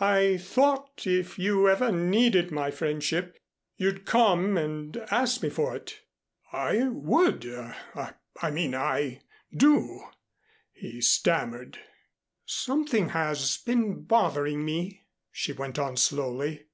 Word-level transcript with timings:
I 0.00 0.36
thought 0.36 1.06
if 1.06 1.38
you 1.38 1.68
ever 1.68 1.92
needed 1.92 2.50
my 2.50 2.72
friendship 2.72 3.38
you'd 3.76 4.04
come 4.04 4.56
and 4.58 4.96
ask 5.12 5.44
me 5.44 5.48
for 5.48 5.76
it." 5.76 6.00
"I 6.52 6.88
would 6.88 7.46
I 7.94 8.50
mean, 8.50 8.74
I 8.74 9.20
do," 9.56 10.08
he 10.72 11.00
stammered. 11.00 11.78
"Something 12.44 13.10
has 13.10 13.58
been 13.58 14.02
bothering 14.02 14.64
me," 14.64 15.06
she 15.30 15.52
went 15.52 15.78
on 15.78 15.96
slowly. 15.96 16.66